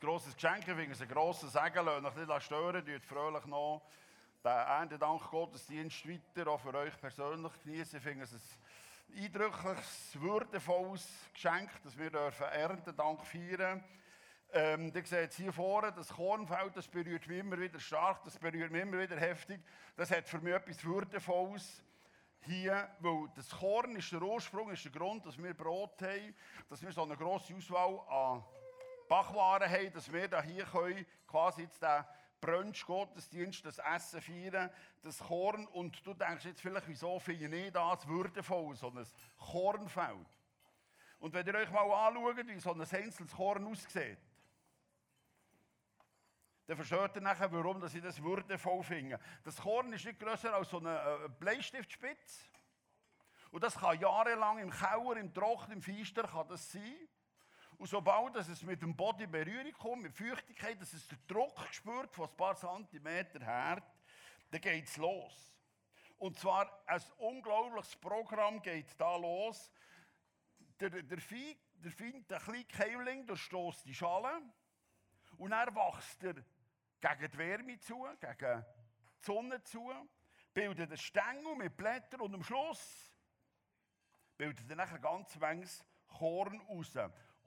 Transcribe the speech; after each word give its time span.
grosses 0.00 0.34
Geschenk, 0.34 0.66
ich 0.66 0.74
finde 0.74 0.96
ein 1.00 1.08
grosses 1.08 1.52
Segen, 1.52 1.84
lasst 1.84 2.18
euch 2.18 2.26
nicht 2.26 2.42
stören, 2.42 2.84
tut 2.84 3.04
fröhlich 3.04 3.44
noch 3.46 3.82
den 4.44 4.52
Erntedank 4.52 5.30
Gottesdienst 5.30 6.08
weiter, 6.08 6.50
auch 6.50 6.60
für 6.60 6.74
euch 6.74 6.98
persönlich 7.00 7.52
genießen. 7.64 7.98
Ich 7.98 8.02
finde 8.02 8.24
es 8.24 8.32
ein 8.32 9.24
eindrückliches, 9.24 10.20
würdevolles 10.20 11.08
Geschenk, 11.32 11.70
dass 11.82 11.98
wir 11.98 12.10
dürfen 12.10 12.46
Erntedank 12.46 13.24
feiern 13.24 13.84
ähm, 14.50 14.90
ihr 14.94 15.04
seht 15.04 15.34
hier 15.34 15.52
vorne, 15.52 15.92
das 15.92 16.08
Kornfeld, 16.08 16.74
das 16.74 16.88
berührt 16.88 17.26
mich 17.26 17.38
immer 17.38 17.58
wieder 17.60 17.78
stark, 17.78 18.24
das 18.24 18.38
berührt 18.38 18.70
mich 18.70 18.80
immer 18.80 18.98
wieder 18.98 19.18
heftig. 19.18 19.60
Das 19.94 20.10
hat 20.10 20.26
für 20.26 20.38
mich 20.38 20.54
etwas 20.54 20.82
Würdevolles 20.82 21.84
hier, 22.46 22.88
weil 23.00 23.28
das 23.36 23.50
Korn 23.50 23.94
ist 23.96 24.10
der 24.10 24.22
Ursprung, 24.22 24.70
ist 24.70 24.84
der 24.84 24.92
Grund, 24.92 25.26
dass 25.26 25.36
wir 25.36 25.52
Brot 25.52 26.00
haben, 26.00 26.34
dass 26.70 26.80
wir 26.80 26.92
so 26.92 27.02
eine 27.02 27.16
grosse 27.16 27.54
Auswahl 27.54 28.00
an 28.08 28.42
Backwaren 29.08 29.70
haben, 29.70 29.92
dass 29.92 30.12
wir 30.12 30.28
da 30.28 30.42
hier 30.42 30.64
können, 30.64 31.06
quasi 31.26 31.62
jetzt 31.62 31.82
den 31.82 32.04
Brunch, 32.40 32.84
Gottesdienst, 32.86 33.64
das 33.64 33.78
Essen 33.78 34.20
feiern, 34.20 34.70
das 35.02 35.18
Korn. 35.18 35.66
Und 35.68 36.06
du 36.06 36.14
denkst 36.14 36.44
jetzt 36.44 36.60
vielleicht, 36.60 36.88
wieso 36.88 37.18
finde 37.18 37.56
ich 37.56 37.72
das 37.72 38.06
würdevoll, 38.06 38.76
so 38.76 38.90
ein 38.90 39.06
Kornfeld. 39.38 40.26
Und 41.18 41.34
wenn 41.34 41.46
ihr 41.46 41.54
euch 41.54 41.70
mal 41.70 41.90
anschaut, 41.90 42.36
wie 42.46 42.60
so 42.60 42.72
ein 42.72 42.80
einzelnes 42.80 43.32
Korn 43.32 43.66
aussieht, 43.66 44.18
dann 46.66 46.76
versteht 46.76 47.16
ihr 47.16 47.22
nachher, 47.22 47.50
warum 47.50 47.82
ich 47.84 48.02
das 48.02 48.22
würdevoll 48.22 48.82
finde. 48.82 49.18
Das 49.42 49.56
Korn 49.56 49.90
ist 49.92 50.04
nicht 50.04 50.20
grösser 50.20 50.54
als 50.54 50.68
so 50.68 50.78
eine 50.78 50.98
äh, 50.98 51.28
Bleistiftspitze. 51.40 52.44
Und 53.50 53.64
das 53.64 53.74
kann 53.74 53.98
jahrelang 53.98 54.58
im 54.58 54.70
Keller, 54.70 55.16
im 55.16 55.32
Trocken, 55.32 55.72
im 55.72 55.82
Feister 55.82 56.24
kann 56.24 56.46
das 56.46 56.70
sein. 56.70 57.08
Und 57.78 57.86
sobald 57.86 58.34
es 58.34 58.62
mit 58.62 58.82
dem 58.82 58.94
Boden 58.94 59.22
in 59.22 59.30
Berührung 59.30 59.72
kommt, 59.72 60.02
mit 60.02 60.12
Feuchtigkeit, 60.12 60.80
dass 60.80 60.92
es 60.92 61.06
den 61.06 61.18
Druck 61.28 61.56
spürt 61.70 62.12
von 62.12 62.28
ein 62.28 62.36
paar 62.36 62.56
Zentimeter 62.56 63.38
her, 63.38 63.82
dann 64.50 64.60
geht 64.60 64.84
es 64.84 64.96
los. 64.96 65.54
Und 66.18 66.36
zwar 66.36 66.82
ein 66.86 67.00
unglaubliches 67.18 67.94
Programm 67.96 68.60
geht 68.60 69.00
da 69.00 69.16
los. 69.16 69.70
Der, 70.80 70.90
der 70.90 71.18
Vieh, 71.18 71.56
der 71.74 71.92
Vieh, 71.92 72.20
der 72.22 72.40
kleine 72.40 72.64
Keimling, 72.64 73.26
durchstößt 73.26 73.86
die 73.86 73.94
Schale 73.94 74.42
und 75.36 75.52
er 75.52 75.72
wächst 75.72 76.24
er 76.24 76.34
gegen 77.00 77.30
die 77.30 77.38
Wärme 77.38 77.78
zu, 77.78 78.08
gegen 78.20 78.64
die 79.20 79.24
Sonne 79.24 79.62
zu, 79.62 79.92
bildet 80.52 80.88
einen 80.88 80.96
Stängel 80.96 81.54
mit 81.54 81.76
Blättern 81.76 82.22
und 82.22 82.34
am 82.34 82.42
Schluss 82.42 83.12
bildet 84.36 84.68
er 84.68 84.76
nachher 84.76 84.98
ganz 84.98 85.36
manches 85.36 85.84
Korn 86.08 86.60
raus. 86.62 86.98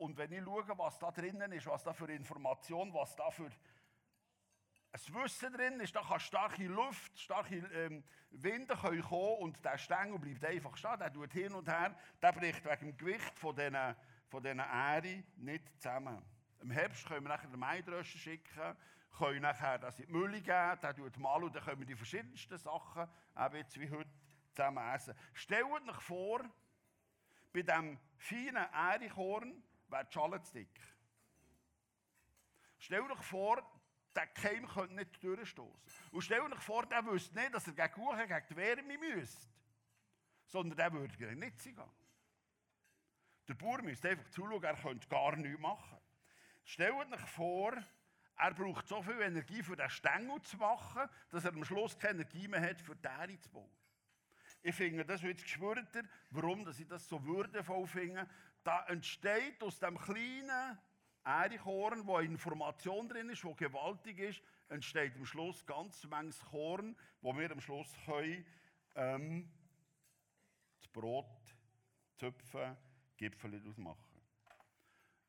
Und 0.02 0.17
wenn 0.17 0.31
ich 0.31 0.44
schaue, 0.44 0.66
was 0.80 0.97
da 0.97 1.11
drinnen 1.11 1.52
ist, 1.52 1.67
was 1.67 1.83
da 1.83 1.94
für 1.94 2.11
Information, 2.11 2.91
was 2.91 3.16
da 3.16 3.30
für 3.30 3.45
ein 3.45 5.13
Wissen 5.13 5.53
drin 5.53 5.80
ist, 5.80 5.95
da 5.95 6.02
kann 6.02 6.19
starke 6.19 6.63
Luft, 6.63 7.19
starke 7.19 7.58
ähm, 7.58 8.03
Winde 8.31 8.75
können 8.75 9.03
kommen 9.03 9.38
und 9.41 9.63
der 9.63 9.77
Stängel 9.77 10.17
bleibt 10.17 10.43
einfach 10.43 10.75
stehen, 10.75 10.97
der 10.97 11.13
tut 11.13 11.31
hin 11.33 11.53
und 11.53 11.67
her, 11.69 11.95
der 12.19 12.31
bricht 12.31 12.66
wegen 12.66 12.88
dem 12.88 12.97
Gewicht 12.97 13.38
von 13.38 13.55
diesen, 13.55 13.95
von 14.27 14.41
diesen 14.41 14.58
Ähren 14.58 15.23
nicht 15.38 15.69
zusammen. 15.80 16.19
Im 16.61 16.71
Herbst 16.71 17.05
können 17.05 17.23
wir 17.23 17.30
nachher 17.30 17.49
den 17.49 17.59
Maidröscher 17.59 18.17
schicken, 18.17 18.75
können 19.15 19.43
nachher 19.43 19.77
das 19.77 19.99
in 19.99 20.08
die 20.08 20.13
Mülle 20.13 20.41
geben, 20.41 20.80
der 20.81 20.95
tut 20.95 21.15
mal 21.17 21.43
und 21.43 21.55
dann 21.55 21.63
können 21.63 21.80
wir 21.80 21.86
die 21.86 21.95
verschiedensten 21.95 22.58
Sachen, 22.58 23.08
eben 23.38 23.55
jetzt 23.55 23.80
wie 23.80 23.91
heute, 23.91 24.09
zusammen 24.49 24.83
essen. 24.95 25.13
Stellt 25.36 25.65
euch 25.65 26.02
vor, 26.02 26.41
bei 27.53 27.61
diesem 27.61 27.99
feinen 28.17 28.65
Ährenkorn, 28.73 29.63
wäre 29.92 30.06
die 30.06 30.14
Schale 30.14 30.42
zu 30.42 30.53
dick. 30.53 30.80
Stell 32.80 33.08
dir 33.08 33.16
vor, 33.17 33.61
der 34.16 34.28
Keim 34.28 34.67
könnte 34.67 34.95
nicht 34.95 35.23
durchstoßen. 35.23 35.81
Und 36.11 36.22
stell 36.22 36.42
dir 36.50 36.59
vor, 36.59 36.86
der 36.86 37.06
wüsste 37.06 37.36
nicht, 37.39 37.53
dass 37.53 37.67
er 37.67 37.73
gegen 37.73 37.92
Kuchen, 37.92 38.28
gegen 38.28 38.45
die 38.50 38.56
Wärme 38.56 38.98
müsste. 38.98 39.48
Sondern 40.48 40.77
der 40.77 40.92
würde 40.92 41.36
nicht 41.36 41.61
sein. 41.61 41.80
Der 43.48 43.54
Bauer 43.54 43.82
müsste 43.82 44.10
einfach 44.10 44.30
zuschauen, 44.30 44.64
er 44.64 44.76
könnte 44.76 45.08
gar 45.08 45.36
nichts 45.36 45.60
machen. 45.60 45.98
Stell 46.64 46.94
dir 47.05 47.17
vor, 47.20 47.73
er 48.38 48.54
braucht 48.54 48.88
so 48.88 49.02
viel 49.02 49.21
Energie, 49.21 49.61
für 49.61 49.76
den 49.76 49.89
Stängel 49.89 50.42
zu 50.42 50.58
machen, 50.58 51.10
dass 51.30 51.45
er 51.45 51.54
am 51.54 51.64
Schluss 51.64 51.98
keine 51.98 52.21
Energie 52.21 52.48
mehr 52.48 52.61
hat, 52.61 52.82
für 52.82 52.95
die 52.95 53.08
Ähre 53.08 53.39
zu 53.39 53.49
bauen. 53.49 53.71
Ich 54.64 54.76
finde, 54.76 55.05
das 55.05 55.23
wird 55.23 55.42
gespürter, 55.42 56.04
warum 56.30 56.64
dass 56.65 56.80
ich 56.80 56.88
das 56.88 57.08
so 57.08 57.23
würdevoll 57.23 57.88
finde, 57.88 58.27
da 58.64 58.86
entsteht 58.88 59.61
aus 59.64 59.80
dem 59.80 59.98
kleinen 59.98 60.77
Ährekorn, 61.23 62.05
wo 62.05 62.20
Information 62.20 63.08
drin 63.08 63.30
ist, 63.30 63.44
wo 63.44 63.54
gewaltig 63.54 64.20
ist, 64.20 64.42
entsteht 64.70 65.16
am 65.16 65.26
Schluss 65.26 65.66
ganz 65.66 66.04
manches 66.05 66.39
Korn, 66.45 66.95
wo 67.21 67.38
wir 67.38 67.52
am 67.52 67.61
Schluss 67.61 67.95
können, 68.05 68.45
ähm, 68.95 69.52
das 70.80 70.88
Brot 70.88 71.26
zöpfen, 72.16 72.77
Gipfel 73.17 73.52
daraus 73.52 73.77
machen. 73.77 74.21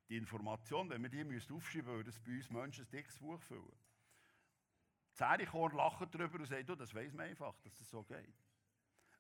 Die 0.09 0.17
Information, 0.17 0.91
wenn 0.91 1.03
wir 1.03 1.09
die 1.09 1.53
aufschreiben 1.53 1.87
würden, 1.87 1.97
würde 1.97 2.11
es 2.11 2.21
bei 2.21 2.33
uns 2.33 2.51
Menschen 2.51 2.85
ein 2.85 2.91
dickes 2.91 3.19
Buch 3.19 3.41
füllen. 3.41 3.79
Das 5.13 5.21
Ährekorn 5.21 5.77
lacht 5.77 6.15
darüber 6.15 6.39
und 6.39 6.47
sagt, 6.47 6.69
das 6.69 6.95
weiß 6.95 7.13
man 7.13 7.27
einfach, 7.27 7.59
dass 7.61 7.75
das 7.77 7.89
so 7.91 8.03
geht. 8.03 8.35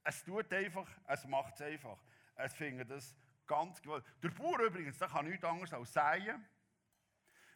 Es 0.04 0.24
tut 0.24 0.52
einfach, 0.52 0.88
es 1.06 1.26
macht 1.26 1.54
es 1.54 1.62
einfach. 1.62 2.02
Es 2.34 2.54
findet 2.54 2.90
das 2.90 3.14
Ganz. 3.46 3.80
Der 3.82 4.28
Bauer 4.30 4.60
übrigens, 4.60 4.98
der 4.98 5.08
kann 5.08 5.26
nichts 5.26 5.44
anderes 5.44 5.72
als 5.72 5.92
säen. 5.92 6.44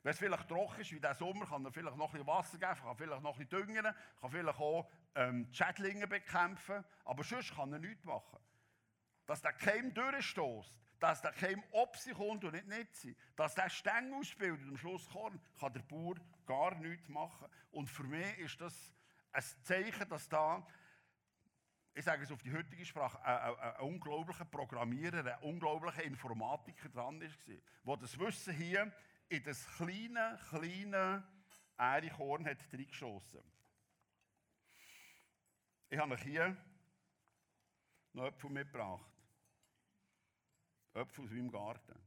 Wenn 0.03 0.13
es 0.13 0.19
vielleicht 0.19 0.49
trocken 0.49 0.81
ist, 0.81 0.93
wie 0.93 1.01
der 1.01 1.15
Sommer, 1.15 1.47
kann 1.47 1.65
er 1.65 1.73
vielleicht 1.73 1.97
noch 1.97 2.07
ein 2.07 2.13
bisschen 2.13 2.27
Wasser 2.29 2.59
geben, 2.59 2.75
kann 2.81 2.97
vielleicht 2.97 3.23
noch 3.23 3.37
ein 3.37 3.47
bisschen 3.47 3.67
düngen, 3.67 3.95
kann 4.21 4.31
vielleicht 4.31 4.61
auch 4.61 4.89
ähm, 5.17 5.49
Schädlinge 5.53 6.07
bekämpfen, 6.07 6.85
aber 7.05 7.25
sonst 7.25 7.53
kann 7.55 7.73
er 7.73 7.81
nichts 7.81 8.05
machen. 8.05 8.39
Dass 9.27 9.43
der 9.43 9.53
Keim 9.53 9.93
durchstößt, 9.93 10.73
dass 11.01 11.23
der 11.23 11.33
Keim 11.33 11.61
ob 11.73 11.97
sich 11.97 12.15
kommt 12.15 12.45
und 12.45 12.53
nicht 12.53 12.69
nicht 12.69 12.95
sein, 12.95 13.17
dass 13.35 13.57
der 13.57 13.69
Stängel 13.69 14.15
ausbildet 14.15 14.69
am 14.69 14.77
Schluss 14.77 15.09
Korn, 15.11 15.41
kann 15.59 15.73
der 15.73 15.83
Bauer 15.83 16.15
gar 16.47 16.75
nichts 16.77 17.09
machen. 17.09 17.49
Und 17.73 17.91
für 17.91 18.05
mich 18.05 18.39
ist 18.39 18.61
das 18.61 18.95
ein 19.33 19.43
Zeichen, 19.63 20.09
dass 20.09 20.29
da 20.29 20.65
ich 21.97 22.05
sage 22.05 22.25
es 22.25 22.31
auf 22.31 22.43
die 22.43 22.53
heutige 22.53 22.85
Sprache, 22.85 23.19
ein, 23.25 23.55
ein, 23.55 23.59
ein 23.59 23.81
unglaublicher 23.81 24.45
Programmierer, 24.45 25.39
ein 25.39 25.43
unglaublicher 25.43 26.05
Informatiker 26.05 26.91
dran 26.91 27.19
war, 27.23 27.97
der 27.97 27.97
das 27.97 28.19
Wissen 28.19 28.53
hier 28.53 28.93
in 29.31 29.43
das 29.43 29.67
kleine, 29.77 30.39
kleine 30.51 31.27
Ährekorn 31.79 32.45
hat 32.45 32.59
reingeschossen. 32.71 33.41
Ich 35.89 35.99
habe 35.99 36.13
euch 36.13 36.23
hier 36.23 36.55
noch 38.13 38.27
Äpfel 38.27 38.51
mitgebracht. 38.51 39.11
Äpfel 40.93 41.25
aus 41.25 41.31
meinem 41.31 41.51
Garten. 41.51 41.99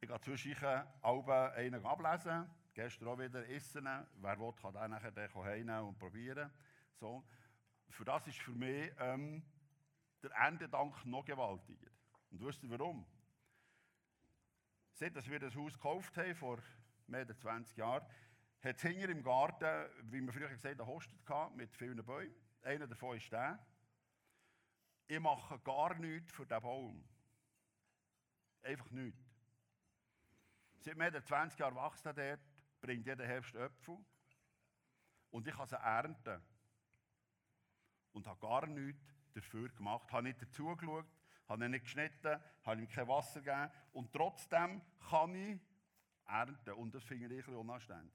Ich 0.00 0.08
gehe 0.08 0.20
zwischen 0.20 0.54
Alben 1.02 1.30
einen 1.30 1.84
ablesen, 1.84 2.48
gestern 2.72 3.08
auch 3.08 3.18
wieder 3.18 3.48
essen. 3.48 3.88
Wer 4.14 4.38
will, 4.38 4.52
kann 4.52 4.74
den 4.74 4.90
nachher 4.92 5.34
heimnehmen 5.34 5.88
und 5.88 5.98
probieren. 5.98 6.52
So 7.00 7.24
für 7.90 8.04
das 8.04 8.26
ist 8.26 8.38
für 8.38 8.52
mich 8.52 8.90
ähm, 8.98 9.42
der 10.22 10.30
Erntedank 10.32 11.04
noch 11.06 11.24
gewaltiger. 11.24 11.90
Und 12.30 12.40
wisst 12.44 12.62
ihr 12.62 12.70
warum? 12.70 13.06
Seit 14.92 15.16
dass 15.16 15.28
wir 15.28 15.38
das 15.38 15.54
Haus 15.54 15.74
gekauft 15.74 16.16
haben, 16.16 16.34
vor 16.34 16.58
mehr 17.06 17.26
als 17.26 17.38
20 17.38 17.76
Jahren, 17.76 18.06
hat 18.62 18.76
es 18.76 18.82
hinter 18.82 19.08
im 19.08 19.22
Garten, 19.22 19.90
wie 20.10 20.20
wir 20.20 20.32
früher 20.32 20.48
gesagt 20.48 20.80
haben, 20.80 20.86
Hostet 20.86 21.24
gehabt, 21.24 21.56
mit 21.56 21.74
vielen 21.76 22.04
Bäumen. 22.04 22.34
Einer 22.62 22.86
davon 22.86 23.16
ist 23.16 23.30
der. 23.30 23.64
Ich 25.06 25.20
mache 25.20 25.58
gar 25.60 25.94
nichts 25.94 26.32
für 26.32 26.44
diesen 26.44 26.60
Baum. 26.60 27.08
Einfach 28.62 28.90
nichts. 28.90 29.22
Seit 30.80 30.96
mehr 30.96 31.14
als 31.14 31.24
20 31.26 31.58
Jahren 31.60 31.76
wächst 31.76 32.04
er 32.04 32.12
dort, 32.12 32.40
bringt 32.80 33.06
jeden 33.06 33.26
Herbst 33.26 33.54
Äpfel. 33.54 33.98
Und 35.30 35.46
ich 35.46 35.54
kann 35.54 35.68
sie 35.68 35.76
ernten 35.76 36.42
und 38.12 38.26
habe 38.26 38.40
gar 38.40 38.66
nichts 38.66 39.00
dafür 39.34 39.68
gemacht. 39.70 40.12
Habe 40.12 40.24
nicht 40.24 40.42
dazugeschaut, 40.42 41.06
habe 41.48 41.64
ihn 41.64 41.70
nicht 41.70 41.84
geschnitten, 41.84 42.40
habe 42.62 42.80
ihm 42.80 42.88
kein 42.88 43.08
Wasser 43.08 43.40
gegeben 43.40 43.70
und 43.92 44.12
trotzdem 44.12 44.82
kann 45.08 45.34
ich 45.34 45.60
ernten. 46.26 46.72
Und 46.74 46.94
das 46.94 47.04
finde 47.04 47.26
ich 47.26 47.30
ein 47.30 47.36
bisschen 47.36 47.56
unanständig. 47.56 48.14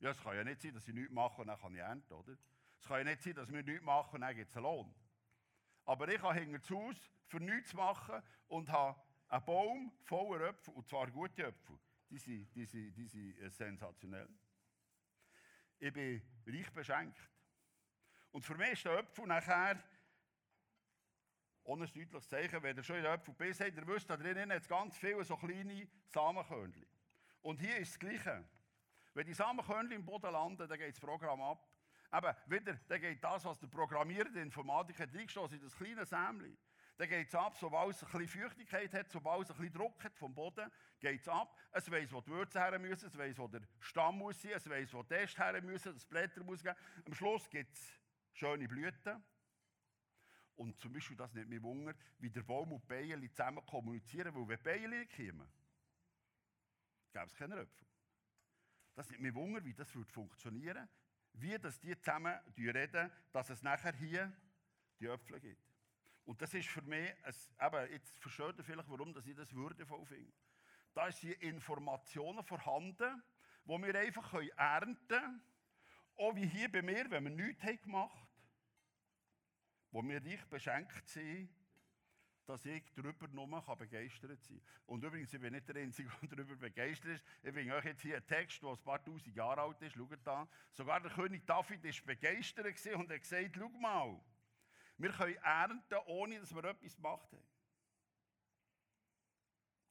Ja, 0.00 0.10
es 0.10 0.20
kann 0.20 0.34
ja 0.34 0.42
nicht 0.42 0.60
sein, 0.60 0.74
dass 0.74 0.88
ich 0.88 0.94
nichts 0.94 1.12
mache 1.12 1.40
und 1.40 1.46
dann 1.46 1.60
kann 1.60 1.74
ich 1.74 1.80
ernten, 1.80 2.12
oder? 2.12 2.36
Es 2.78 2.88
kann 2.88 2.98
ja 2.98 3.04
nicht 3.04 3.22
sein, 3.22 3.34
dass 3.34 3.52
wir 3.52 3.62
nichts 3.62 3.84
machen 3.84 4.16
und 4.16 4.20
dann 4.22 4.34
gibt 4.34 4.50
es 4.50 4.56
einen 4.56 4.64
Lohn. 4.64 4.94
Aber 5.84 6.08
ich 6.08 6.20
habe 6.20 6.34
hinter 6.34 6.58
das 6.58 6.70
Haus 6.70 6.96
für 7.26 7.40
nichts 7.40 7.70
zu 7.70 7.76
machen 7.76 8.22
und 8.48 8.68
habe 8.68 9.00
einen 9.28 9.44
Baum 9.44 9.92
voller 10.02 10.48
Äpfel, 10.48 10.74
und 10.74 10.88
zwar 10.88 11.10
gute 11.10 11.44
Äpfel. 11.44 11.78
Die 12.10 12.18
sind, 12.18 12.54
die 12.54 12.66
sind, 12.66 12.94
die 12.94 13.06
sind 13.06 13.38
äh, 13.38 13.48
sensationell. 13.48 14.28
Ich 15.78 15.92
bin 15.92 16.22
reich 16.46 16.70
beschenkt. 16.72 17.18
Und 18.32 18.44
für 18.44 18.56
mich 18.56 18.72
ist 18.72 18.84
der 18.84 18.98
Apfel 18.98 19.26
nachher 19.26 19.82
ohne 21.64 21.84
ein 21.84 21.92
deutliches 21.92 22.28
Zeichen, 22.28 22.62
wenn 22.62 22.76
ihr 22.76 22.82
schon 22.82 22.96
in 22.96 23.02
der 23.02 23.12
Äpfel 23.12 23.34
biss 23.34 23.60
habt, 23.60 23.76
ihr 23.76 23.86
wisst, 23.86 24.10
da 24.10 24.16
drinnen 24.16 24.50
hat 24.50 24.62
es 24.62 24.68
ganz 24.68 24.96
viele 24.98 25.22
so 25.24 25.36
kleine 25.36 25.86
Samenkörnchen. 26.08 26.86
Und 27.42 27.60
hier 27.60 27.76
ist 27.76 27.92
das 27.92 27.98
Gleiche. 28.00 28.44
Wenn 29.14 29.26
die 29.26 29.34
Samenkörnchen 29.34 29.92
im 29.92 30.04
Boden 30.04 30.32
landen, 30.32 30.68
dann 30.68 30.78
geht 30.78 30.94
das 30.94 31.00
Programm 31.00 31.40
ab. 31.40 31.68
Aber 32.10 32.36
wieder, 32.46 32.74
dann 32.88 33.00
geht 33.00 33.22
das, 33.22 33.44
was 33.44 33.58
der 33.58 33.68
Programmierer, 33.68 34.28
der 34.30 34.42
Informatiker 34.42 35.04
hat 35.04 35.14
reingestoßen 35.14 35.58
in 35.58 35.64
das 35.64 35.76
kleine 35.76 36.04
Sämli. 36.04 36.56
Dann 36.98 37.08
geht 37.08 37.28
es 37.28 37.34
ab, 37.34 37.56
sobald 37.56 37.94
es 37.96 38.02
ein 38.02 38.10
bisschen 38.18 38.42
Feuchtigkeit 38.42 38.92
hat, 38.92 39.10
sobald 39.10 39.44
es 39.44 39.50
ein 39.50 39.56
bisschen 39.56 39.72
Druck 39.72 40.02
hat 40.04 40.16
vom 40.16 40.34
Boden, 40.34 40.70
geht 41.00 41.20
es 41.20 41.28
ab. 41.28 41.56
Es 41.70 41.90
weiss, 41.90 42.12
wo 42.12 42.20
die 42.20 42.30
Würze 42.30 42.60
her 42.60 42.78
müssen, 42.78 43.06
es 43.06 43.16
weiss, 43.16 43.38
wo 43.38 43.48
der 43.48 43.62
Stamm 43.80 44.18
muss 44.18 44.40
sein, 44.40 44.52
es 44.54 44.68
weiss, 44.68 44.92
wo 44.92 45.02
die 45.02 45.14
Äste 45.14 45.42
her 45.42 45.60
müssen, 45.62 45.94
das 45.94 46.04
Blätter 46.04 46.44
muss 46.44 46.62
geben. 46.62 46.76
Am 47.06 47.14
Schluss 47.14 47.48
gibt 47.48 47.72
es 47.72 47.92
schöne 48.32 48.68
Blüten. 48.68 49.22
Und 50.56 50.78
zum 50.80 50.92
Beispiel, 50.92 51.16
das 51.16 51.32
nicht 51.32 51.48
mich 51.48 51.62
Wunder, 51.62 51.94
wie 52.18 52.30
der 52.30 52.42
Baum 52.42 52.72
und 52.72 52.82
die 52.82 52.94
Bienen 52.94 53.30
zusammen 53.30 53.64
kommunizieren, 53.66 54.34
weil 54.34 54.48
wenn 54.48 54.58
die 54.58 54.62
Bienen 54.62 55.00
nicht 55.00 55.16
kommen, 55.16 55.48
gäbe 57.12 57.26
es 57.26 57.34
keine 57.34 57.60
Äpfel. 57.60 57.86
Das 58.94 59.10
nimmt 59.10 59.22
mich 59.22 59.34
Wunder, 59.34 59.64
wie 59.64 59.74
das 59.74 59.94
würde 59.94 60.12
funktionieren 60.12 60.88
wie 61.34 61.58
dass 61.58 61.80
die 61.80 61.98
zusammen 61.98 62.38
reden, 62.56 63.10
dass 63.32 63.50
es 63.50 63.62
nachher 63.62 63.94
hier 63.94 64.32
die 65.00 65.06
Äpfel 65.06 65.40
gibt. 65.40 65.62
Und 66.24 66.40
das 66.40 66.54
ist 66.54 66.68
für 66.68 66.82
mich, 66.82 67.10
ein, 67.24 67.34
eben, 67.66 67.92
jetzt 67.92 68.16
versteht 68.18 68.58
ihr 68.58 68.64
vielleicht, 68.64 68.88
warum 68.88 69.12
dass 69.12 69.26
ich 69.26 69.34
das 69.34 69.52
würdevoll 69.52 70.04
finde. 70.06 70.32
Da 70.94 71.10
sind 71.10 71.32
Informationen 71.42 72.44
vorhanden, 72.44 73.22
die 73.64 73.70
wir 73.70 73.98
einfach 73.98 74.34
ernten 74.56 75.08
können. 75.08 75.42
Auch 76.16 76.34
wie 76.34 76.46
hier 76.46 76.70
bei 76.70 76.82
mir, 76.82 77.10
wenn 77.10 77.24
wir 77.24 77.30
nichts 77.30 77.62
haben 77.62 77.80
gemacht 77.80 78.14
haben, 78.14 78.28
wo 79.90 80.02
wir 80.02 80.24
reich 80.24 80.44
beschenkt 80.46 81.08
sind, 81.08 81.50
dass 82.46 82.64
ich 82.64 82.82
darüber 82.94 83.28
nur 83.28 83.76
begeistert 83.76 84.42
sein 84.42 84.58
kann. 84.58 84.84
Und 84.86 85.04
übrigens, 85.04 85.32
ich 85.32 85.40
bin 85.40 85.52
nicht 85.52 85.68
der 85.68 85.76
Einzige, 85.76 86.10
der 86.22 86.36
darüber 86.36 86.56
begeistert 86.56 87.12
ist. 87.12 87.24
Ich 87.42 87.52
bringe 87.52 87.74
euch 87.74 87.84
jetzt 87.84 88.02
hier 88.02 88.16
einen 88.16 88.26
Text, 88.26 88.62
der 88.62 88.70
ein 88.70 88.78
paar 88.78 89.02
tausend 89.02 89.34
Jahre 89.34 89.62
alt 89.62 89.80
ist. 89.80 89.94
Schaut 89.94 90.18
da. 90.24 90.48
Sogar 90.72 91.00
der 91.00 91.12
König 91.12 91.46
David 91.46 91.84
war 91.84 92.06
begeistert 92.14 92.66
und 92.94 93.10
hat 93.10 93.20
gesagt, 93.20 93.56
schau 93.56 93.68
mal, 93.68 94.20
wir 94.98 95.10
können 95.10 95.36
ernten, 95.36 95.94
ohne 96.06 96.40
dass 96.40 96.54
wir 96.54 96.64
etwas 96.64 96.96
gemacht 96.96 97.32
haben. 97.32 97.44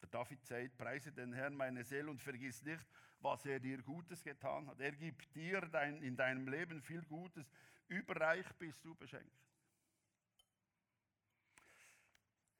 Der 0.01 0.09
David 0.09 0.45
sagt, 0.45 0.77
preise 0.77 1.11
den 1.11 1.33
Herrn 1.33 1.55
meine 1.55 1.83
Seele 1.83 2.09
und 2.09 2.21
vergiss 2.21 2.63
nicht, 2.63 2.85
was 3.21 3.45
er 3.45 3.59
dir 3.59 3.81
Gutes 3.81 4.23
getan 4.23 4.67
hat. 4.67 4.79
Er 4.79 4.91
gibt 4.91 5.33
dir 5.35 5.61
dein, 5.61 6.01
in 6.01 6.15
deinem 6.15 6.47
Leben 6.47 6.81
viel 6.81 7.03
Gutes. 7.03 7.45
Überreich 7.87 8.47
bist 8.57 8.83
du 8.83 8.95
beschenkt. 8.95 9.31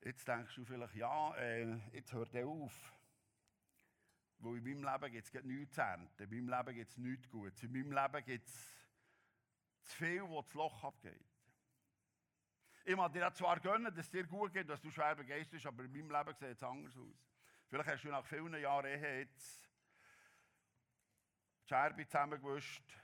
Jetzt 0.01 0.27
denkst 0.27 0.55
du 0.55 0.65
vielleicht, 0.65 0.95
ja, 0.95 1.35
äh, 1.35 1.77
jetzt 1.93 2.11
hört 2.13 2.33
er 2.33 2.47
auf. 2.47 2.93
Weil 4.39 4.57
in 4.57 4.81
meinem 4.81 4.83
Leben 4.83 5.11
gibt 5.11 5.35
es 5.35 5.43
nichts 5.43 5.75
zu 5.75 5.81
ernten. 5.81 6.23
In 6.23 6.45
meinem 6.45 6.49
Leben 6.49 6.75
gibt 6.75 6.89
es 6.89 6.97
nichts 6.97 7.29
Gutes. 7.29 7.63
In 7.63 7.71
meinem 7.71 7.91
Leben 7.91 8.25
gibt 8.25 8.47
es 8.47 8.75
zu 9.83 9.95
viel, 9.97 10.23
wo 10.23 10.41
das 10.41 10.53
Loch 10.53 10.83
abgeht. 10.83 11.25
Ich 12.83 12.95
mag 12.95 13.13
dir 13.13 13.31
zwar 13.33 13.59
gönnen, 13.59 13.93
dass 13.93 14.05
es 14.05 14.09
dir 14.09 14.25
gut 14.25 14.53
geht, 14.53 14.67
dass 14.67 14.81
du 14.81 14.89
schwer 14.89 15.15
begeistert 15.15 15.51
bist, 15.51 15.67
aber 15.67 15.83
in 15.83 15.91
meinem 15.91 16.09
Leben 16.09 16.33
sieht 16.33 16.49
es 16.49 16.63
anders 16.63 16.97
aus. 16.97 17.27
Vielleicht 17.67 17.89
hast 17.89 18.03
du 18.03 18.09
nach 18.09 18.25
vielen 18.25 18.59
Jahren 18.59 18.85
Ehe 18.85 19.19
jetzt 19.19 19.70
die 21.71 21.75
Scherbe 21.75 22.05
zusammengewischt 22.05 22.97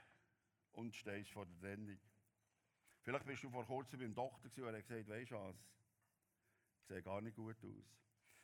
und 0.72 0.94
stehst 0.94 1.30
vor 1.30 1.46
der 1.46 1.58
Trennung. 1.58 1.98
Vielleicht 3.02 3.24
bist 3.24 3.42
du 3.42 3.50
vor 3.50 3.64
kurzem 3.64 4.00
beim 4.00 4.14
Doktor 4.14 4.50
und 4.66 4.74
er 4.74 4.78
hat 4.78 4.86
gesagt, 4.86 5.08
weißt 5.08 5.30
du 5.30 5.36
was, 5.36 5.56
sieht 6.88 7.04
gar 7.04 7.22
nicht 7.22 7.34
gut 7.34 7.56
aus. 7.64 7.96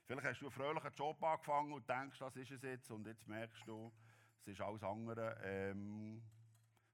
Vielleicht 0.06 0.26
hast 0.26 0.41
du 0.41 0.47
einen 0.47 0.55
fröhlichen 0.55 0.94
Job 0.94 1.23
angefangen 1.23 1.73
und 1.75 1.88
denkst, 1.88 2.19
das 2.19 2.37
ist 2.37 2.50
es 2.53 2.62
jetzt, 2.62 2.91
und 2.91 3.06
jetzt 3.06 3.26
merkst 3.26 3.67
du, 3.67 3.93
es 4.41 4.53
ist 4.53 4.61
alles 4.62 4.82
andere. 4.82 5.38
Ähm, 5.43 6.23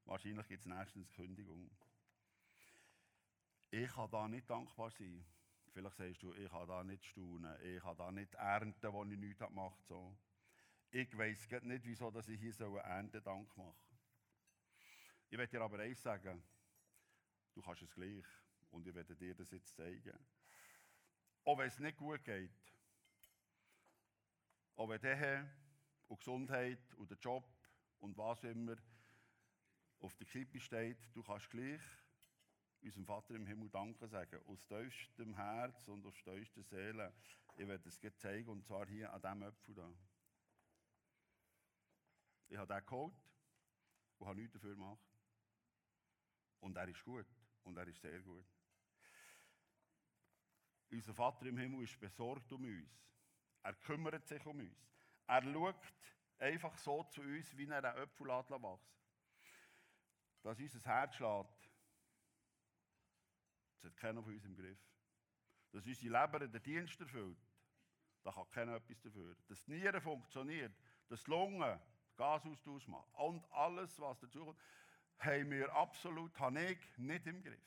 wahrscheinlich 0.07 0.49
gibt 0.49 0.61
es 0.63 0.67
nächstens 0.67 1.13
Kündigung. 1.13 1.71
Ich 3.71 3.93
kann 3.93 4.11
da 4.11 4.27
nicht 4.27 4.51
dankbar 4.51 4.91
sein. 4.91 5.25
Vielleicht 5.73 5.97
sagst 5.97 6.23
du, 6.25 6.35
ich 6.35 6.51
kann 6.51 6.67
da 6.67 6.83
nicht 6.83 7.05
staunen, 7.05 7.57
ich 7.63 7.81
kann 7.81 7.97
da 7.97 8.11
nicht 8.11 8.35
ernten, 8.35 8.93
wo 8.93 9.05
ich 9.05 9.17
nichts 9.17 9.39
gemacht 9.39 9.89
habe. 9.89 10.17
Ich 10.93 11.17
weiß 11.17 11.63
nicht, 11.63 11.85
wieso 11.85 12.11
dass 12.11 12.29
ich 12.29 12.41
hier 12.41 12.53
so 12.53 12.77
einen 12.79 12.85
Erntedank 12.85 13.57
machen 13.57 13.77
soll. 13.89 13.99
Ich 15.31 15.39
werde 15.39 15.51
dir 15.51 15.63
aber 15.63 15.79
eins 15.79 16.03
sagen, 16.03 16.43
du 17.55 17.63
kannst 17.63 17.83
es 17.83 17.95
gleich 17.95 18.25
und 18.71 18.87
ich 18.87 18.95
werde 18.95 19.15
dir 19.15 19.35
das 19.35 19.53
jetzt 19.53 19.75
zeigen. 19.77 20.19
Auch 21.45 21.59
wenn 21.59 21.69
es 21.69 21.79
nicht 21.79 21.97
gut 21.97 22.25
geht, 22.25 22.51
auch 24.75 24.89
wenn 24.89 25.01
der 25.01 25.49
und 26.09 26.19
Gesundheit 26.19 26.95
und 26.95 27.09
der 27.09 27.19
Job 27.19 27.45
und 28.01 28.17
was 28.17 28.43
immer 28.43 28.77
auf 30.01 30.17
der 30.17 30.27
Kippe 30.27 30.59
steht, 30.59 31.15
du 31.15 31.23
kannst 31.23 31.51
gleich 31.51 31.81
unserem 32.83 33.07
Vater 33.07 33.35
im 33.37 33.47
Himmel 33.47 33.71
Danke 33.71 34.09
sagen. 34.09 34.41
Aus 34.47 34.67
tiefstem 34.67 35.37
Herz 35.37 35.87
und 35.87 36.05
aus 36.05 36.17
tiefster 36.25 36.65
Seele. 36.65 37.13
Ich 37.57 37.69
werde 37.69 37.89
es 37.89 38.01
dir 38.01 38.17
zeigen, 38.17 38.49
und 38.49 38.65
zwar 38.65 38.89
hier 38.89 39.13
an 39.13 39.21
diesem 39.21 39.43
Apfel 39.45 39.75
hier. 39.75 40.10
Ich 42.51 42.59
habe 42.59 42.67
den 42.67 42.85
geholt 42.85 43.15
und 44.19 44.27
habe 44.27 44.39
nichts 44.39 44.53
dafür 44.53 44.75
gemacht. 44.75 44.99
Und 46.59 46.77
er 46.77 46.89
ist 46.89 47.05
gut. 47.05 47.27
Und 47.63 47.77
er 47.77 47.87
ist 47.87 48.01
sehr 48.01 48.21
gut. 48.21 48.45
Unser 50.91 51.15
Vater 51.15 51.47
im 51.47 51.57
Himmel 51.57 51.85
ist 51.85 51.99
besorgt 52.01 52.53
um 52.53 52.65
uns. 52.65 52.91
Er 53.63 53.75
kümmert 53.75 54.27
sich 54.27 54.45
um 54.45 54.59
uns. 54.59 54.77
Er 55.27 55.43
schaut 55.43 55.95
einfach 56.39 56.77
so 56.79 57.05
zu 57.05 57.23
uns, 57.23 57.57
wie 57.57 57.67
er 57.67 57.85
einen 57.85 58.03
Apfel 58.03 58.27
wächst. 58.27 58.91
Dass 60.43 60.59
unser 60.59 60.81
Herz 60.81 61.15
schlägt, 61.15 61.71
das 63.77 63.93
hat 63.93 63.97
keiner 63.97 64.23
von 64.23 64.35
uns 64.35 64.45
im 64.45 64.57
Griff. 64.57 64.79
Dass 65.71 65.87
unsere 65.87 66.21
Leber 66.21 66.49
den 66.49 66.63
Dienst 66.63 67.01
erfüllt, 67.01 67.39
da 68.25 68.33
kann 68.33 68.51
keiner 68.51 68.75
etwas 68.75 69.01
dafür. 69.01 69.37
Dass 69.47 69.65
die 69.65 69.73
Nieren 69.73 70.01
funktioniert, 70.01 70.75
dass 71.09 71.23
die 71.23 71.31
Lunge 71.31 71.81
Gasaustausch 72.21 72.87
macht 72.87 73.09
und 73.15 73.43
alles, 73.51 73.99
was 73.99 74.21
dazu 74.21 74.45
kommt, 74.45 74.59
haben 75.19 75.51
wir 75.51 75.75
absolut, 75.75 76.39
habe 76.39 76.63
ich, 76.63 76.99
nicht 76.99 77.27
im 77.27 77.43
Griff. 77.43 77.65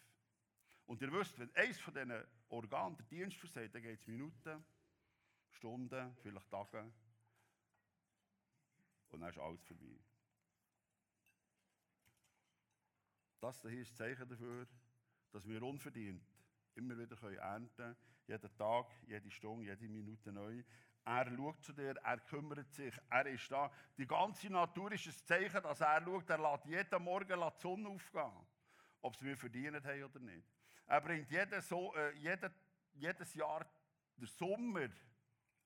Und 0.85 1.01
ihr 1.01 1.11
wisst, 1.11 1.39
wenn 1.39 1.53
eines 1.55 1.79
von 1.79 1.93
diesen 1.95 2.23
Organen 2.49 2.95
den 2.97 3.07
Dienst 3.07 3.37
versagt, 3.37 3.73
dann 3.73 3.81
geht 3.81 3.99
es 3.99 4.05
Minuten, 4.05 4.63
Stunden, 5.49 6.15
vielleicht 6.21 6.51
Tage. 6.51 6.93
Und 9.09 9.21
dann 9.21 9.29
ist 9.29 9.39
alles 9.39 9.63
vorbei. 9.63 9.99
Das 13.39 13.59
hier 13.61 13.81
ist 13.81 13.91
das 13.91 13.97
Zeichen 13.97 14.29
dafür, 14.29 14.67
dass 15.31 15.47
wir 15.47 15.63
unverdient 15.63 16.23
immer 16.75 16.97
wieder 16.97 17.17
ernten 17.39 17.75
können, 17.75 17.95
jeden 18.27 18.55
Tag, 18.55 18.85
jede 19.07 19.31
Stunde, 19.31 19.65
jede 19.65 19.89
Minute 19.89 20.31
neu. 20.31 20.63
Er 21.05 21.29
schaut 21.35 21.61
zu 21.63 21.73
dir, 21.73 21.95
er 22.01 22.19
kümmert 22.19 22.71
sich, 22.73 22.93
er 23.09 23.25
ist 23.27 23.51
da. 23.51 23.69
Die 23.97 24.07
ganze 24.07 24.49
Natur 24.49 24.91
ist 24.93 25.05
ein 25.05 25.13
Zeichen, 25.25 25.61
dass 25.61 25.81
er 25.81 26.01
schaut, 26.01 26.29
er 26.29 26.37
lässt 26.37 26.65
jeden 26.65 27.03
Morgen 27.03 27.39
die 27.39 27.61
Sonne 27.61 27.89
aufgehen. 27.89 28.47
Ob 29.01 29.15
sie 29.17 29.25
wir 29.25 29.37
verdient 29.37 29.85
haben 29.85 30.03
oder 30.03 30.19
nicht. 30.19 30.47
Er 30.87 31.01
bringt 31.01 31.29
jeden 31.29 31.61
so, 31.61 31.93
äh, 31.95 32.13
jeden, 32.15 32.53
jedes 32.93 33.33
Jahr 33.33 33.65
den 34.15 34.27
Sommer 34.27 34.89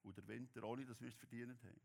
und 0.02 0.18
den 0.18 0.28
Winter, 0.28 0.64
ohne 0.64 0.86
dass 0.86 1.00
wir 1.02 1.10
es 1.10 1.16
verdient 1.16 1.62
haben. 1.64 1.82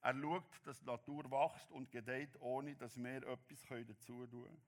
Er 0.00 0.14
schaut, 0.14 0.66
dass 0.66 0.80
die 0.80 0.86
Natur 0.86 1.30
wächst 1.30 1.70
und 1.72 1.90
gedeiht, 1.90 2.40
ohne 2.40 2.74
dass 2.76 2.96
wir 2.96 3.22
etwas 3.26 3.62
dazu 3.86 4.26
tun 4.26 4.44
können. 4.44 4.62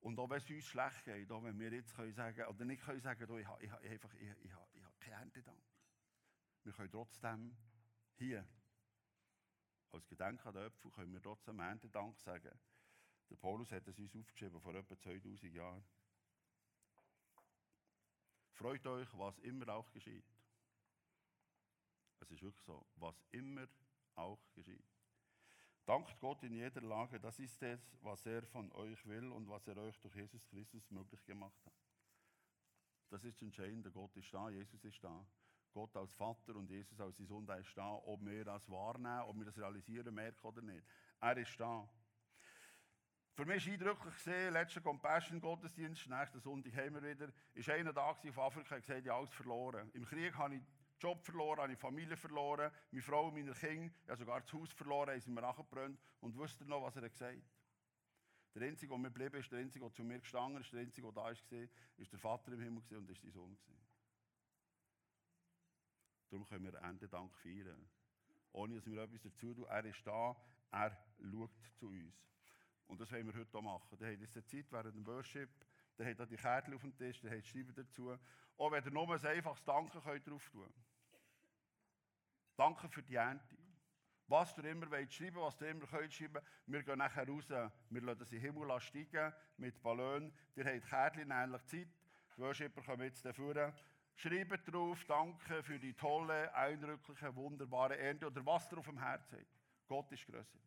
Und 0.00 0.18
auch 0.18 0.30
wenn 0.30 0.38
es 0.38 0.50
uns 0.50 0.64
schlecht 0.64 1.04
geht, 1.04 1.30
auch 1.30 1.42
wenn 1.42 1.58
wir 1.58 1.72
jetzt 1.72 1.94
können 1.94 2.12
sagen, 2.12 2.46
oder 2.46 2.64
nicht 2.64 2.82
können 2.82 3.00
sagen, 3.00 3.38
ich 3.38 3.46
habe, 3.46 3.64
ich 3.64 3.72
einfach, 3.72 4.14
ich, 4.14 4.28
ich 4.44 4.52
habe, 4.52 4.68
ich 4.74 4.84
habe 4.84 4.96
keine 5.00 5.16
Erntedank. 5.16 5.58
Wir 6.68 6.74
können 6.74 6.90
trotzdem 6.90 7.56
hier, 8.18 8.46
als 9.90 10.06
Gedenk 10.06 10.44
an 10.44 10.52
den 10.52 10.66
Äpfel, 10.66 10.90
können 10.90 11.14
wir 11.14 11.22
trotzdem 11.22 11.60
Erntedank 11.60 12.20
sagen. 12.20 12.52
Der 13.30 13.36
Paulus 13.36 13.72
hat 13.72 13.88
es 13.88 13.98
uns 13.98 14.14
aufgeschrieben 14.14 14.60
vor 14.60 14.74
etwa 14.74 14.94
2000 14.98 15.50
Jahren. 15.54 15.82
Freut 18.52 18.86
euch, 18.86 19.08
was 19.16 19.38
immer 19.38 19.66
auch 19.70 19.90
geschieht. 19.92 20.26
Es 22.20 22.30
ist 22.32 22.42
wirklich 22.42 22.66
so, 22.66 22.84
was 22.96 23.16
immer 23.30 23.66
auch 24.16 24.52
geschieht. 24.52 24.84
Dankt 25.86 26.20
Gott 26.20 26.42
in 26.42 26.52
jeder 26.52 26.82
Lage, 26.82 27.18
das 27.18 27.38
ist 27.38 27.62
es, 27.62 27.96
was 28.02 28.26
er 28.26 28.42
von 28.42 28.70
euch 28.72 29.06
will 29.06 29.32
und 29.32 29.48
was 29.48 29.66
er 29.68 29.78
euch 29.78 29.98
durch 30.00 30.16
Jesus 30.16 30.46
Christus 30.48 30.90
möglich 30.90 31.24
gemacht 31.24 31.64
hat. 31.64 31.80
Das 33.08 33.24
ist 33.24 33.40
entscheidend, 33.40 33.90
Gott 33.90 34.14
ist 34.18 34.34
da, 34.34 34.50
Jesus 34.50 34.84
ist 34.84 35.02
da. 35.02 35.26
Gott 35.78 35.96
als 35.96 36.12
Vater 36.12 36.56
und 36.56 36.68
Jesus 36.68 37.00
als 37.00 37.16
Sohn, 37.18 37.46
der 37.46 37.58
ist 37.58 37.76
da, 37.76 37.92
ob 38.04 38.24
wir 38.26 38.44
das 38.44 38.68
wahrnehmen, 38.68 39.22
ob 39.28 39.36
wir 39.36 39.44
das 39.44 39.56
realisieren, 39.56 40.12
merken 40.12 40.44
oder 40.44 40.60
nicht. 40.60 40.84
Er 41.20 41.36
ist 41.36 41.58
da. 41.60 41.88
Für 43.34 43.46
mich 43.46 43.64
war 43.64 43.72
eindrücklich 43.74 44.14
gesehen, 44.14 44.54
letzter 44.54 44.80
Compassion-Gottesdienst, 44.80 46.08
nächsten 46.08 46.40
Sonntag 46.40 46.74
haben 46.74 46.94
wir 46.94 47.02
wieder, 47.04 47.32
ist 47.54 47.70
einer 47.70 47.92
da 47.92 48.10
auf 48.10 48.38
Afrika 48.38 48.74
und 48.74 48.80
gesagt, 48.80 48.88
ich 48.88 49.08
habe 49.08 49.14
alles 49.14 49.30
verloren. 49.30 49.88
Im 49.94 50.04
Krieg 50.04 50.36
habe 50.36 50.56
ich 50.56 50.62
Job 50.98 51.24
verloren, 51.24 51.60
habe 51.60 51.72
ich 51.72 51.78
Familie 51.78 52.16
verloren, 52.16 52.72
meine 52.90 53.02
Frau, 53.02 53.30
meine 53.30 53.52
Kinder, 53.52 53.94
ich 54.02 54.08
habe 54.08 54.18
sogar 54.18 54.40
das 54.40 54.52
Haus 54.52 54.72
verloren, 54.72 55.10
haben 55.10 55.20
sie 55.20 55.30
mir 55.30 55.42
nachgebrannt. 55.42 56.00
Und 56.18 56.36
wisst 56.36 56.60
noch, 56.62 56.82
was 56.82 56.96
er 56.96 57.08
gesagt 57.08 57.36
hat? 57.36 57.44
Der 58.56 58.62
Einzige, 58.66 58.90
der 58.90 58.98
mir 58.98 59.12
geblieben 59.12 59.36
ist, 59.36 59.52
der 59.52 59.60
Einzige, 59.60 59.84
der 59.84 59.94
zu 59.94 60.02
mir 60.02 60.18
gestanden 60.18 60.60
ist, 60.60 60.72
der 60.72 60.80
Einzige, 60.80 61.06
der 61.06 61.12
da 61.12 61.22
war, 61.22 61.30
ist 61.30 62.12
der 62.12 62.18
Vater 62.18 62.50
im 62.50 62.60
Himmel 62.60 62.82
und 62.96 63.08
ist 63.08 63.22
sein 63.22 63.30
Sohn. 63.30 63.56
Darum 66.30 66.46
können 66.46 66.64
wir 66.64 66.74
Erntedank 66.74 67.34
feiern. 67.38 67.88
Ohne 68.52 68.76
dass 68.76 68.86
wir 68.86 69.02
etwas 69.02 69.22
dazu 69.22 69.54
tun. 69.54 69.66
Er 69.68 69.84
ist 69.84 70.06
da, 70.06 70.36
er 70.70 70.96
schaut 71.20 71.50
zu 71.76 71.88
uns. 71.88 72.14
Und 72.86 73.00
das 73.00 73.12
wollen 73.12 73.26
wir 73.26 73.38
heute 73.38 73.56
auch 73.56 73.62
machen. 73.62 73.98
Ihr 74.00 74.12
habt 74.12 74.34
jetzt 74.34 74.50
Zeit 74.50 74.72
während 74.72 74.96
dem 74.96 75.06
Worship, 75.06 75.50
ihr 75.98 76.06
habt 76.06 76.30
die 76.30 76.36
Kärtchen 76.36 76.74
auf 76.74 76.80
dem 76.80 76.96
Tisch, 76.96 77.22
ihr 77.22 77.30
habt 77.30 77.46
Schreiben 77.46 77.74
dazu. 77.74 78.18
Auch 78.56 78.72
wenn 78.72 78.84
ihr 78.84 78.90
nur 78.90 79.14
ein 79.14 79.26
einfaches 79.26 79.62
Danke 79.64 80.00
könnt 80.00 80.26
drauf 80.26 80.50
tun 80.50 80.72
Danke 82.56 82.88
für 82.88 83.02
die 83.02 83.14
Ernte. 83.14 83.56
Was 84.26 84.56
ihr 84.58 84.64
immer 84.64 84.90
wollt 84.90 85.12
schreiben, 85.12 85.36
was 85.36 85.60
ihr 85.60 85.68
immer 85.68 85.86
könnt 85.86 86.12
schreiben, 86.12 86.44
wir 86.66 86.82
gehen 86.82 86.98
nachher 86.98 87.26
raus, 87.28 87.48
wir 87.48 88.02
lassen 88.02 88.28
den 88.28 88.40
Himmel 88.40 88.80
steigen 88.80 89.32
mit 89.58 89.80
Ballonen. 89.82 90.32
Ihr 90.56 90.64
habt 90.64 90.88
Kärtchen 90.88 91.30
ähnlich 91.30 91.64
Zeit. 91.66 91.88
Die 92.36 92.40
Worshipper 92.40 92.82
kommen 92.82 93.04
jetzt 93.04 93.24
dafür. 93.24 93.72
Schreibt 94.20 94.66
drauf, 94.66 95.04
danke 95.04 95.62
für 95.62 95.78
die 95.78 95.94
tolle, 95.94 96.52
eindrückliche, 96.52 97.32
wunderbare 97.36 97.96
Ernte 97.96 98.26
oder 98.26 98.44
was 98.44 98.68
ihr 98.72 98.78
auf 98.78 98.86
dem 98.86 98.98
Herzen 98.98 99.38
habt. 99.38 99.46
Gott 99.86 100.10
ist 100.10 100.26
größer. 100.26 100.58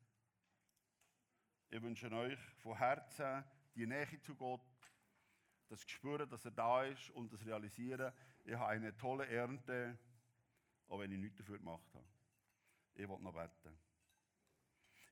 Ich 1.69 1.81
wünsche 1.81 2.09
euch 2.13 2.39
von 2.59 2.77
Herzen 2.77 3.43
die 3.75 3.85
Nähe 3.85 4.21
zu 4.21 4.35
Gott, 4.35 4.61
das 5.67 5.81
Spüren, 5.81 6.29
dass 6.29 6.45
er 6.45 6.51
da 6.51 6.85
ist 6.85 7.09
und 7.09 7.33
das 7.33 7.45
Realisieren, 7.45 8.13
ich 8.45 8.53
habe 8.53 8.69
eine 8.69 8.95
tolle 8.95 9.27
Ernte, 9.27 9.99
auch 10.87 10.99
wenn 10.99 11.11
ich 11.11 11.19
nichts 11.19 11.39
dafür 11.39 11.57
gemacht 11.57 11.93
habe. 11.93 12.07
Ich 12.93 13.09
will 13.09 13.19
noch 13.19 13.33
beten. 13.33 13.77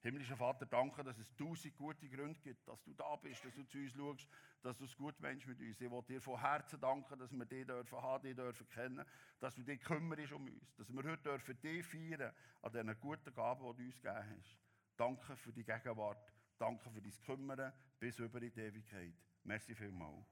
Himmlischer 0.01 0.37
Vater, 0.37 0.65
danke, 0.65 1.03
dass 1.03 1.17
es 1.17 1.35
tausend 1.35 1.75
gute 1.75 2.07
Gründe 2.07 2.39
gibt, 2.39 2.65
dass 2.67 2.81
du 2.83 2.93
da 2.93 3.17
bist, 3.17 3.43
dass 3.43 3.53
du 3.53 3.63
zu 3.67 3.77
uns 3.77 3.91
schaust, 3.91 4.27
dass 4.61 4.77
du 4.77 4.85
es 4.85 4.95
gut 4.95 5.19
meinst 5.19 5.45
mit 5.45 5.59
uns. 5.59 5.81
Ich 5.81 5.91
will 5.91 6.01
dir 6.03 6.21
von 6.21 6.39
Herzen 6.39 6.79
danken, 6.79 7.19
dass 7.19 7.33
wir 7.33 7.45
dich 7.45 7.65
dürfen 7.65 8.01
haben, 8.01 8.23
dich 8.23 8.35
dürfen 8.35 8.69
kennen, 8.69 9.05
dass 9.41 9.55
du 9.55 9.63
dich 9.63 9.81
kümmerst 9.81 10.31
um 10.31 10.47
uns, 10.47 10.75
dass 10.77 10.89
wir 10.89 11.03
heute 11.03 11.23
dürfen 11.23 11.59
dich 11.59 11.85
feiern 11.85 12.33
an 12.61 12.71
diesen 12.71 12.99
guten 13.01 13.33
Gaben, 13.33 13.75
die 13.75 13.77
du 13.77 13.85
uns 13.87 14.01
gegeben 14.01 14.37
hast. 14.37 14.57
Danke 14.95 15.35
für 15.35 15.51
die 15.51 15.63
Gegenwart. 15.63 16.33
Danke 16.57 16.89
für 16.89 17.01
dein 17.01 17.13
Kümmern 17.25 17.73
bis 17.99 18.19
über 18.19 18.39
die 18.39 18.47
Ewigkeit. 18.47 19.13
Merci 19.43 19.75
vielmals. 19.75 20.27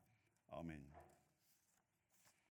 Amen. 0.47 1.06